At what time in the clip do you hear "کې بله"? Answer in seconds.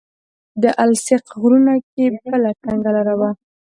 1.89-2.49